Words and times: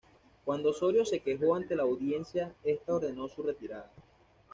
Cuando 0.45 0.71
Osorio 0.71 1.05
se 1.05 1.19
quejó 1.19 1.53
ante 1.53 1.75
la 1.75 1.83
Audiencia, 1.83 2.55
esta 2.63 2.95
ordenó 2.95 3.27
su 3.27 3.43
retirada. 3.43 3.91